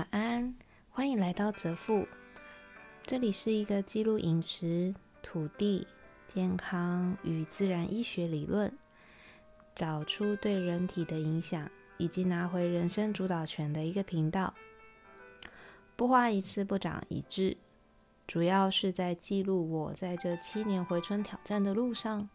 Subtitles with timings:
[0.00, 0.54] 晚安，
[0.88, 2.08] 欢迎来到泽富，
[3.02, 5.86] 这里是一个记录饮食、土地、
[6.26, 8.72] 健康与自然医学理论，
[9.74, 14.54] 找出对人体的影响，以及拿回人生主导权的一个频道。
[15.96, 17.58] 不花一次不长一智，
[18.26, 22.30] 主要是在记录我在这七年回春挑战的路上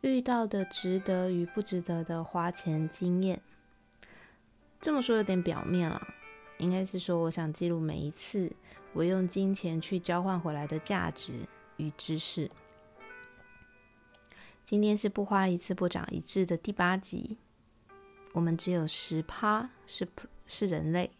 [0.00, 3.42] 遇到的值得与不值得的花钱经验。
[4.80, 6.00] 这么说有点表面了。
[6.64, 8.50] 应该是说，我想记录每一次
[8.94, 11.34] 我用金钱去交换回来的价值
[11.76, 12.50] 与知识。
[14.64, 17.36] 今天是不花一次不长一智的第八集，
[18.32, 20.08] 我们只有十趴是
[20.46, 21.10] 是人类。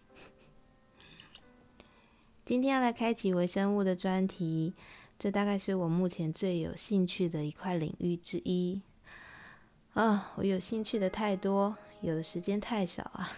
[2.47, 4.73] 今天要来开启微生物的专题，
[5.19, 8.81] 这大概是我目前最有兴趣的一块领域之一。
[9.93, 13.31] 啊，我有兴趣的太多，有的时间太少啊。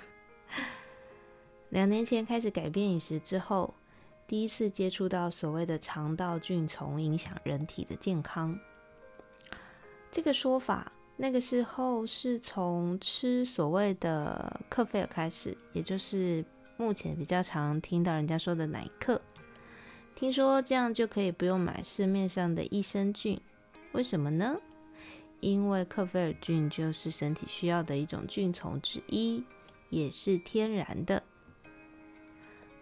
[1.77, 3.74] 两年前开始改变饮食之后，
[4.27, 8.58] 第一次接触到所谓的肠道菌虫影响人体的健康
[10.10, 16.42] 这个说法，那个时候是从吃所谓的克菲尔开始，也就是
[16.78, 19.20] 目前比较常听到人家说的奶克。
[20.14, 23.38] 听说这样就可以不用买市面上的益生菌，
[23.92, 24.56] 为什么呢？
[25.41, 29.44] 因为克菲尔菌就是身体需要的一种菌虫之一，
[29.91, 31.22] 也是天然的。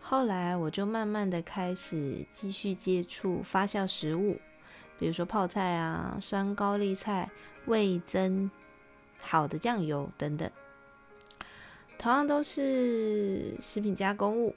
[0.06, 4.38] 后来我就慢慢的开始继续接触发酵食物，
[4.98, 7.30] 比如说泡菜啊、酸高丽菜、
[7.64, 8.50] 味增、
[9.22, 10.48] 好的酱油等等，
[11.96, 14.54] 同样都是食品加工物，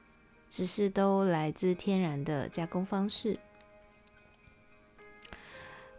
[0.50, 3.40] 只是都来自天然的加工方式。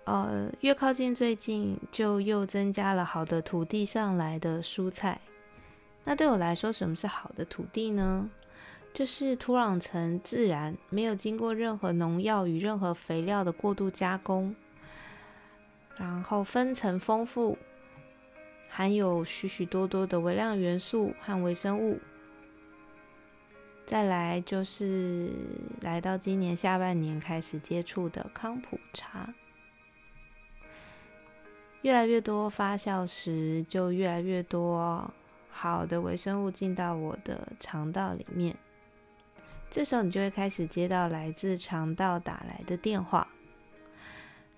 [0.04, 5.22] 呃，越靠近最近，就又增加了好的土地上来的蔬菜。
[6.04, 8.28] 那对我来说，什么是好的土地呢？
[8.98, 14.56] 就是土壤层自然没有经过任何农药与任何肥料的过度加工，
[15.97, 17.56] 然后分层丰富，
[18.69, 22.00] 含有许许多多的微量元素和微生物。
[23.87, 25.31] 再来就是
[25.81, 29.32] 来到今年下半年开始接触的康普茶，
[31.82, 35.08] 越来越多发酵时，就越来越多
[35.48, 38.56] 好的微生物进到我的肠道里面。
[39.71, 43.29] 这时候你就会开始接到来自肠道打来的电话，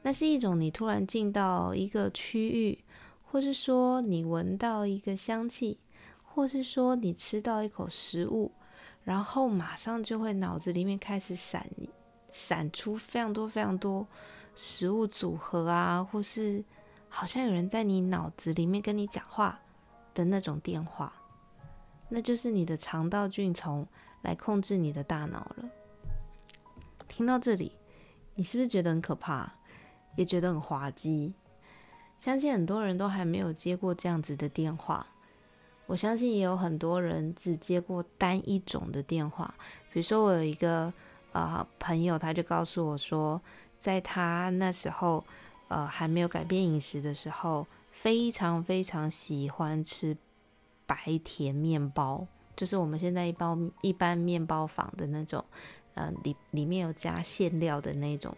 [0.03, 2.78] 那是一种你突然进到一个区域，
[3.25, 5.78] 或是说你闻到一个香气，
[6.22, 8.53] 或是说你吃到一口食物，
[9.03, 11.69] 然后马上就会脑子里面开始闪
[12.31, 14.06] 闪出非常多非常多
[14.54, 16.65] 食物组合啊，或是
[17.09, 19.60] 好像有人在你脑子里面跟你讲话
[20.15, 21.12] 的那种电话，
[22.09, 23.84] 那就是你的肠道菌虫。
[24.22, 25.70] 来控制你的大脑了。
[27.08, 27.72] 听到这里，
[28.34, 29.53] 你是不是觉得很可怕，
[30.16, 31.32] 也觉得很滑稽？
[32.19, 35.06] 相信很多人都还没有接过这样子的电话。
[35.86, 39.53] 我相信也有很多人只接过单一种的电话。
[39.92, 40.92] 比如说，我有一个
[41.32, 43.41] 呃朋友，他就告诉我说，
[43.80, 45.25] 在他那时候
[45.66, 50.16] 呃还没有改变饮食的时候，非常非常喜欢吃
[50.86, 52.28] 白甜面包。
[52.60, 55.43] 就是我们现在一包一般面包房的那种，
[55.94, 58.37] 呃，里里面有加馅料的那种。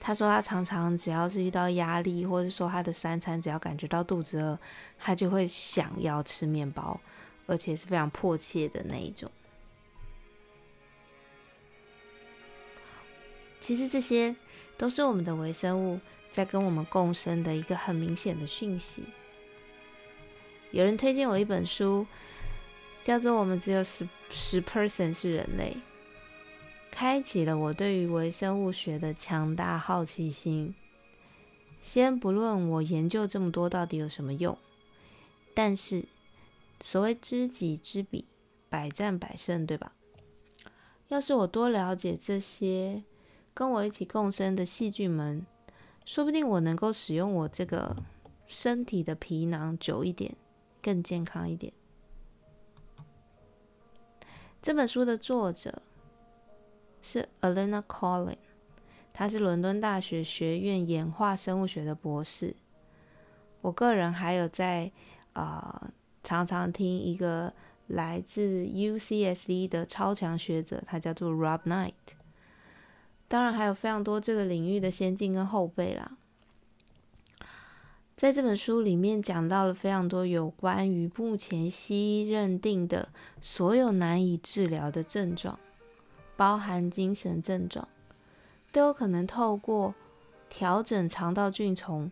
[0.00, 4.58] 他说他常常只要是遇到压力，或者说他的三餐只要感觉到肚子饿，
[4.98, 6.98] 他就会想要吃面包，
[7.46, 9.30] 而且是非常迫切的那一种。
[13.60, 14.34] 其实这些
[14.78, 16.00] 都是我们的微生物
[16.32, 19.04] 在跟我们共生的一个很明显的讯息。
[20.72, 22.06] 有人推荐我一本书，
[23.02, 25.76] 叫做《我们只有十十 percent 是人类》，
[26.92, 30.74] 开启了我对于微生物学的强大好奇心。
[31.82, 34.56] 先不论我研究这么多到底有什么用，
[35.54, 36.04] 但是
[36.78, 38.26] 所谓知己知彼，
[38.68, 39.94] 百战百胜，对吧？
[41.08, 43.02] 要是我多了解这些
[43.52, 45.44] 跟我一起共生的细菌们，
[46.04, 47.96] 说不定我能够使用我这个
[48.46, 50.36] 身体的皮囊久一点。
[50.82, 51.72] 更健康一点。
[54.62, 55.82] 这本书的作者
[57.00, 58.36] 是 Alena Collin，
[59.12, 62.54] 他是伦敦大学学院演化生物学的博士。
[63.62, 64.92] 我个人还有在
[65.32, 65.90] 啊
[66.22, 67.52] 常常听一个
[67.86, 71.94] 来自 UCSD 的超强学者，他叫做 Rob Knight。
[73.28, 76.18] 当然还有非常多这个领域的先进跟后辈啦。
[78.20, 83.08] 在这本书里面讲到了非常多有关于目前西医认定的
[83.40, 85.58] 所有难以治疗的症状，
[86.36, 87.88] 包含精神症状，
[88.72, 89.94] 都有可能透过
[90.50, 92.10] 调整肠道菌虫，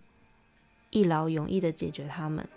[0.89, 2.49] 一劳永逸的解决它们。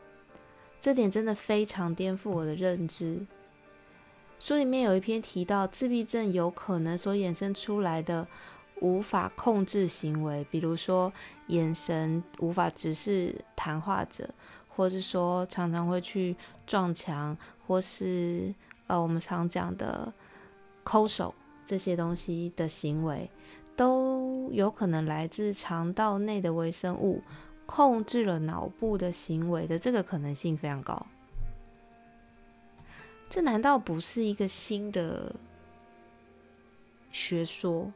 [0.79, 3.19] 这点真的非常颠覆我的认知。
[4.39, 8.25] 书里面有一篇提到自闭症有可能所衍生出来的
[8.81, 11.11] 无法控制行为，比如说
[11.47, 14.29] 眼神无法直视谈话者，
[14.67, 16.35] 或者说常常会去
[16.67, 18.53] 撞墙，或是
[18.87, 20.13] 呃我们常讲的
[20.83, 21.33] 抠手
[21.65, 23.29] 这些东西的行为，
[23.75, 27.21] 都有可能来自肠道内的微生物。
[27.67, 31.05] 控制了脑部的行为的这个可能性非常高，
[33.29, 35.33] 这难道不是一个新的
[37.13, 37.89] 学说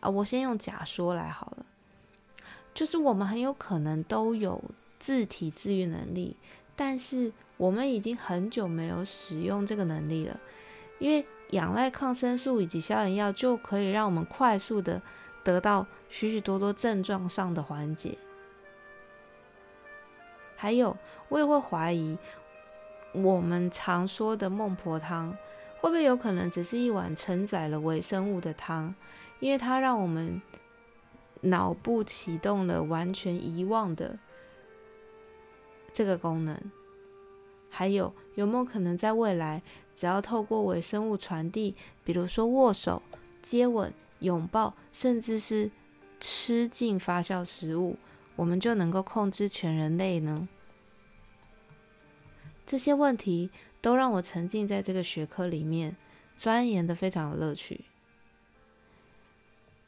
[0.00, 0.10] 啊？
[0.10, 1.66] 我先用假说来好了，
[2.74, 4.62] 就是我们很有可能都有
[4.98, 6.36] 自体自愈能力，
[6.74, 10.40] 但是我们已经很久没有使用这个能力了，
[10.98, 15.00] 因为仰赖抗生素以及消炎药就可以让我们快速的
[15.44, 18.18] 得到许许多多症状上的缓解。
[20.56, 20.96] 还有，
[21.28, 22.18] 我也会怀疑，
[23.12, 25.30] 我们常说的孟婆汤，
[25.80, 28.94] 会不会有可能只是一碗承载了微生物的汤？
[29.40, 30.40] 因为它让我们
[31.42, 34.18] 脑部启动了完全遗忘的
[35.92, 36.58] 这个功能。
[37.68, 39.62] 还有，有没有可能在未来，
[39.94, 41.74] 只要透过微生物传递，
[42.04, 43.02] 比如说握手、
[43.42, 45.70] 接吻、拥抱，甚至是
[46.18, 47.98] 吃进发酵食物？
[48.36, 50.48] 我们就能够控制全人类呢？
[52.66, 53.50] 这些问题
[53.80, 55.96] 都让我沉浸在这个学科里面，
[56.36, 57.84] 钻研的非常有乐趣。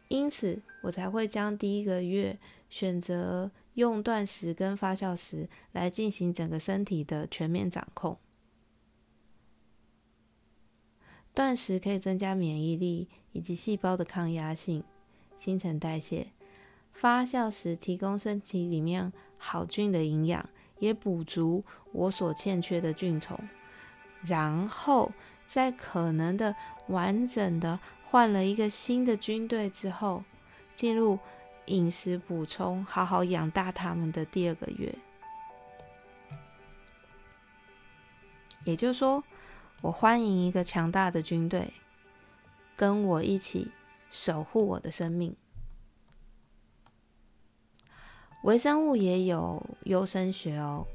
[0.09, 2.39] 因此，我才会将第一个月
[2.69, 8.19] 选择用断食跟发酵食来进行整个身体的全面掌控。
[11.35, 14.83] 断食可以增加免疫力以及细胞的抗压性、
[15.37, 16.29] 新陈代谢。
[16.93, 20.49] 发酵时提供身体里面好菌的营养，
[20.81, 23.39] 也补足我所欠缺的菌虫，
[24.27, 25.13] 然后
[25.47, 26.57] 在可能的
[26.89, 27.79] 完整的
[28.11, 30.25] 换了一个新的军队之后，
[30.75, 31.19] 进入
[31.67, 34.95] 饮食补充，好好养大他们的第二个月。
[38.65, 39.23] 也就是说，
[39.83, 41.73] 我欢迎一个强大的军队，
[42.77, 43.71] 跟我一起
[44.11, 45.37] 守护我的生命。
[48.45, 50.87] 微生物也有优生学哦，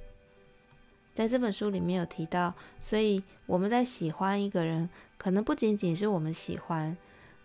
[1.14, 4.90] 在这本书里面有提到，所以我们在喜欢一个人，
[5.24, 6.98] 可能不仅仅是我们喜欢，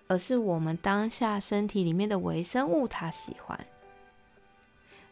[0.09, 3.67] 而是我们当下身体里面的微生物它喜欢。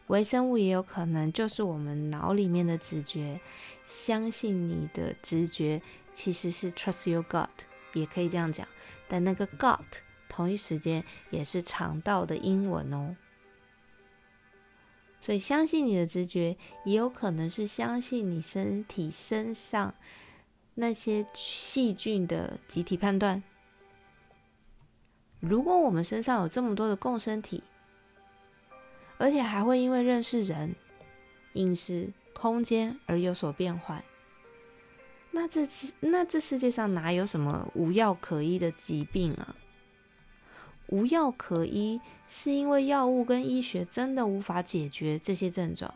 [0.07, 3.39] 微生物也有可能就是我们脑里面的直觉，
[3.85, 5.81] 相信你的直觉
[6.11, 7.47] 其实是 trust your gut，
[7.93, 8.67] 也可以这样讲，
[9.07, 9.79] 但那个 gut
[10.27, 13.15] 同一时间也是肠道的英文哦。
[15.21, 19.95] 所以，相信你的直觉，也有可能是相信你身体身上
[20.79, 23.41] 那些细菌的集体判断。
[25.39, 27.63] 如果我们身上有这么多的共生体，
[29.17, 30.75] 而且还会因为认识人、
[31.53, 34.03] 饮食、空间而有所变换，
[35.31, 35.67] 那这
[35.99, 39.55] 那这世界上哪有什么无药可医的疾病啊？
[40.89, 45.91] 无药可医，是因为药物跟医学真的无法解决这些症状。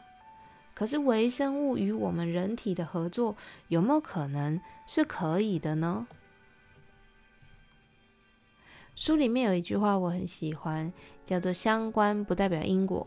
[0.82, 3.36] 可是微生物与我们人体的合作，
[3.68, 6.08] 有没有可能是可以的呢？
[8.96, 10.92] 书里面有一句话我很喜欢，
[11.24, 13.06] 叫做“相关不代表因果”。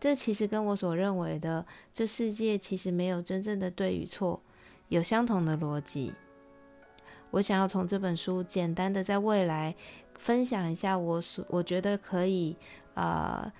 [0.00, 1.64] 这其实跟我所认为的
[1.94, 4.42] 这世界其实没有真正的对与错，
[4.88, 6.14] 有相同的逻辑。
[7.30, 9.76] 我想要从这本书简单的在未来。
[10.18, 12.56] 分享一下我所我觉得可以
[12.94, 13.50] 呃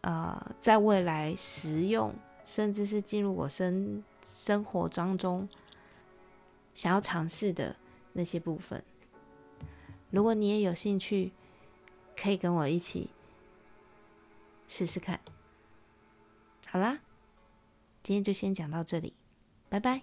[0.00, 2.14] 呃在未来实用，
[2.44, 5.48] 甚至是进入我生生活当中
[6.74, 7.76] 想要尝试的
[8.12, 8.82] 那些部分。
[10.10, 11.32] 如果你也有兴趣，
[12.16, 13.10] 可以跟我一起
[14.66, 15.20] 试试看。
[16.66, 17.00] 好啦，
[18.02, 19.12] 今天就先讲到这里，
[19.68, 20.02] 拜拜。